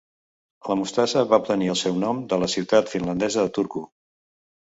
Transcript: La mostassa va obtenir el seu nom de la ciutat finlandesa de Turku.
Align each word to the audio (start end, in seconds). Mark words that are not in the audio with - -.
La 0.69 0.77
mostassa 0.77 1.21
va 1.33 1.39
obtenir 1.43 1.69
el 1.73 1.77
seu 1.81 1.99
nom 2.05 2.23
de 2.33 2.41
la 2.45 2.49
ciutat 2.55 2.91
finlandesa 2.95 3.45
de 3.47 3.53
Turku. 3.61 3.85